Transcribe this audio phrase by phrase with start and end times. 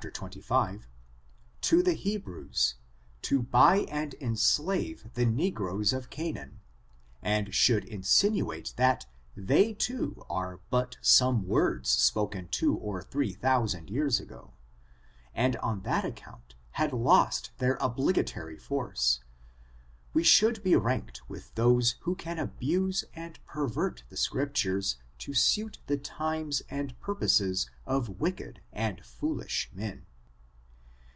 [0.00, 0.84] xxv)
[1.60, 2.76] to the Hebrews,
[3.22, 6.60] to buy and enslave the negroes of Canaan,
[7.20, 9.06] and should insinuate that
[9.36, 14.52] they, tooj are but some words spoken two or three thousand years ago,
[15.34, 19.24] and on that account had lost their obligatory force,
[20.12, 25.78] we should be ranked with those who can abuse and pervert the Scriptures to suit
[25.88, 30.06] the times jand purposes of wicked and foolish men.